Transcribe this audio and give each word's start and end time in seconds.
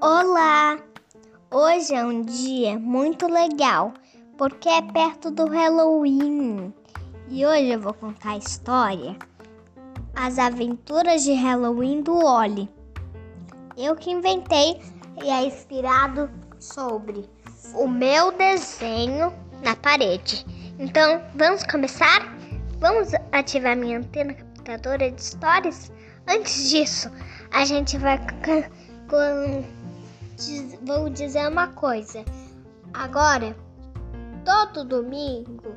Olá! 0.00 0.78
Hoje 1.50 1.94
é 1.94 2.02
um 2.02 2.22
dia 2.22 2.78
muito 2.78 3.26
legal 3.26 3.92
porque 4.38 4.70
é 4.70 4.80
perto 4.80 5.30
do 5.30 5.44
Halloween 5.44 6.72
e 7.28 7.44
hoje 7.44 7.72
eu 7.72 7.80
vou 7.80 7.92
contar 7.92 8.30
a 8.30 8.38
história 8.38 9.14
As 10.16 10.38
Aventuras 10.38 11.24
de 11.24 11.34
Halloween 11.34 12.00
do 12.00 12.16
Oli. 12.16 12.70
Eu 13.76 13.94
que 13.94 14.10
inventei 14.10 14.80
e 15.22 15.28
é 15.28 15.44
inspirado 15.44 16.30
sobre 16.58 17.28
o 17.74 17.86
meu 17.86 18.32
desenho 18.32 19.30
na 19.62 19.76
parede. 19.76 20.46
Então, 20.78 21.20
vamos 21.34 21.64
começar? 21.64 22.34
Vamos 22.78 23.12
ativar 23.30 23.76
minha 23.76 23.98
antena 23.98 24.34
captadora 24.62 25.10
de 25.10 25.20
histórias? 25.20 25.92
Antes 26.26 26.70
disso, 26.70 27.10
a 27.52 27.64
gente 27.64 27.98
vai 27.98 28.18
com 29.10 29.64
vou 30.84 31.10
dizer 31.10 31.48
uma 31.48 31.68
coisa. 31.68 32.24
Agora, 32.94 33.56
todo 34.44 34.84
domingo 34.84 35.74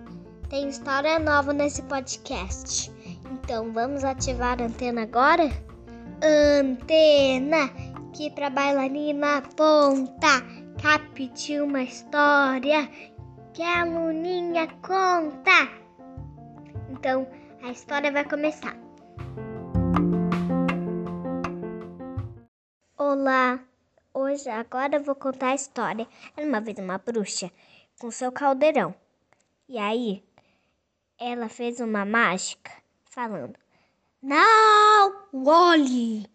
tem 0.50 0.70
história 0.70 1.20
nova 1.20 1.52
nesse 1.52 1.82
podcast. 1.84 2.91
Então, 3.32 3.72
vamos 3.74 4.04
ativar 4.04 4.62
a 4.62 4.66
antena 4.66 5.04
agora? 5.04 5.49
Antena 6.24 7.70
que 8.13 8.30
pra 8.32 8.49
bailarina 8.49 9.38
aponta, 9.38 10.41
capte 10.82 11.60
uma 11.60 11.84
história 11.84 12.90
que 13.54 13.62
a 13.62 13.84
Luninha 13.84 14.68
conta. 14.82 15.70
Então, 16.90 17.27
a 17.66 17.72
história 17.72 18.12
vai 18.12 18.24
começar. 18.24 18.78
Olá, 22.96 23.60
hoje 24.13 24.48
agora 24.49 24.98
eu 24.98 25.04
vou 25.04 25.16
contar 25.16 25.49
a 25.49 25.55
história. 25.55 26.08
Era 26.38 26.48
uma 26.48 26.62
vez 26.62 26.77
uma 26.77 26.99
bruxa 26.99 27.52
com 27.99 28.12
seu 28.12 28.32
caldeirão. 28.32 28.93
E 29.68 29.80
aí, 29.80 30.24
ela 31.18 31.49
fez 31.49 31.80
uma 31.80 32.05
mágica 32.05 32.71
falando: 33.04 33.58
Não, 34.21 35.27
olhe! 35.34 36.30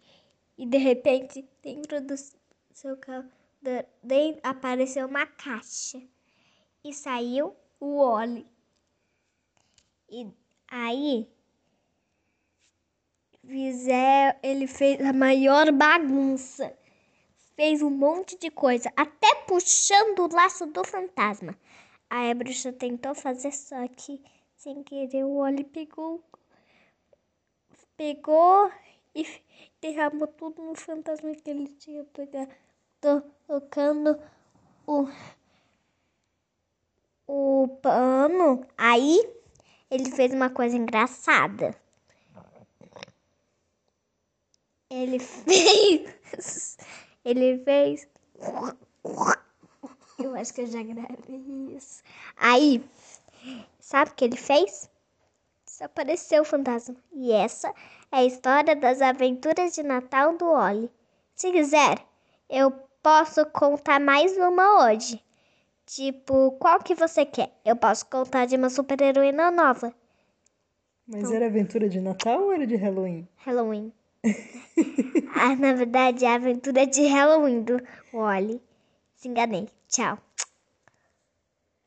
E 0.57 0.65
de 0.65 0.77
repente, 0.77 1.47
dentro 1.63 2.01
do 2.01 2.15
seu 2.73 2.97
caldeirão 2.97 4.37
apareceu 4.43 5.07
uma 5.07 5.25
caixa 5.25 6.01
e 6.83 6.93
saiu 6.93 7.55
o 7.79 7.99
Oli. 7.99 8.45
E 10.09 10.40
aí 10.71 11.27
ele 14.41 14.65
fez 14.67 15.01
a 15.01 15.13
maior 15.13 15.71
bagunça. 15.71 16.73
Fez 17.55 17.81
um 17.81 17.89
monte 17.89 18.37
de 18.39 18.49
coisa, 18.49 18.91
até 18.95 19.35
puxando 19.45 20.19
o 20.19 20.33
laço 20.33 20.65
do 20.65 20.83
fantasma. 20.83 21.55
Aí 22.09 22.31
a 22.31 22.33
bruxa 22.33 22.71
tentou 22.71 23.13
fazer, 23.13 23.51
só 23.51 23.87
que 23.89 24.23
sem 24.55 24.81
querer 24.83 25.25
o 25.25 25.37
Oli 25.37 25.63
pegou, 25.63 26.23
pegou 27.97 28.71
e 29.13 29.25
derramou 29.81 30.27
tudo 30.27 30.63
no 30.63 30.75
fantasma 30.75 31.35
que 31.35 31.49
ele 31.49 31.67
tinha 31.67 32.03
pegado, 32.05 32.51
tocando 33.47 34.19
o 34.87 35.07
o 37.27 37.67
pano. 37.81 38.65
Aí 38.77 39.40
ele 39.91 40.09
fez 40.09 40.33
uma 40.33 40.49
coisa 40.49 40.77
engraçada. 40.77 41.75
Ele 44.89 45.19
fez. 45.19 46.77
Ele 47.25 47.61
fez. 47.63 48.07
Eu 50.17 50.33
acho 50.35 50.53
que 50.53 50.61
eu 50.61 50.67
já 50.67 50.81
gravei 50.81 51.75
isso. 51.75 52.01
Aí, 52.37 52.83
sabe 53.79 54.11
o 54.11 54.13
que 54.13 54.23
ele 54.23 54.37
fez? 54.37 54.89
Desapareceu 55.65 56.43
o 56.43 56.45
fantasma. 56.45 56.95
E 57.11 57.33
essa 57.33 57.69
é 58.11 58.19
a 58.19 58.25
história 58.25 58.75
das 58.75 59.01
aventuras 59.01 59.75
de 59.75 59.83
Natal 59.83 60.37
do 60.37 60.45
Oli. 60.45 60.89
Se 61.35 61.51
quiser, 61.51 62.05
eu 62.49 62.71
posso 63.03 63.45
contar 63.47 63.99
mais 63.99 64.37
uma 64.37 64.85
hoje. 64.85 65.21
Tipo, 65.93 66.51
qual 66.51 66.79
que 66.79 66.95
você 66.95 67.25
quer? 67.25 67.51
Eu 67.65 67.75
posso 67.75 68.05
contar 68.05 68.45
de 68.45 68.55
uma 68.55 68.69
super-heroína 68.69 69.51
nova. 69.51 69.93
Mas 71.05 71.23
então, 71.23 71.33
era 71.33 71.47
aventura 71.47 71.89
de 71.89 71.99
Natal 71.99 72.43
ou 72.43 72.53
era 72.53 72.65
de 72.65 72.77
Halloween? 72.77 73.27
Halloween. 73.35 73.91
ah, 75.35 75.53
na 75.57 75.73
verdade, 75.73 76.23
é 76.23 76.29
a 76.29 76.35
aventura 76.35 76.87
de 76.87 77.05
Halloween 77.07 77.63
do 77.63 77.83
Wally. 78.13 78.61
Se 79.17 79.27
enganei. 79.27 79.67
Tchau. 79.89 80.17